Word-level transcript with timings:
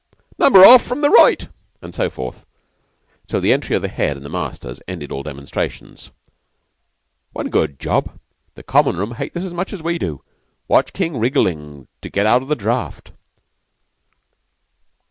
Number 0.39 0.65
off 0.65 0.81
from 0.83 1.01
the 1.01 1.11
right" 1.11 1.47
and 1.79 1.93
so 1.93 2.09
forth, 2.09 2.47
till 3.27 3.39
the 3.39 3.53
entry 3.53 3.75
of 3.75 3.83
the 3.83 3.87
Head 3.87 4.17
and 4.17 4.25
the 4.25 4.31
masters 4.31 4.81
ended 4.87 5.11
all 5.11 5.21
demonstrations. 5.21 6.09
"One 7.33 7.51
good 7.51 7.79
job 7.79 8.17
the 8.55 8.63
Common 8.63 8.97
room 8.97 9.11
hate 9.11 9.35
this 9.35 9.43
as 9.45 9.53
much 9.53 9.71
as 9.73 9.83
we 9.83 9.99
do. 9.99 10.23
Watch 10.67 10.93
King 10.93 11.19
wrigglin' 11.19 11.87
to 12.01 12.09
get 12.09 12.25
out 12.25 12.41
of 12.41 12.47
the 12.47 12.55
draft." 12.55 13.11